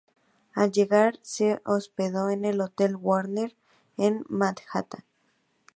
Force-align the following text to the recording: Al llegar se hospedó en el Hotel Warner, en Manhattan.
Al 0.55 0.71
llegar 0.71 1.19
se 1.21 1.61
hospedó 1.63 2.31
en 2.31 2.43
el 2.43 2.59
Hotel 2.59 2.95
Warner, 2.95 3.55
en 3.97 4.25
Manhattan. 4.29 5.03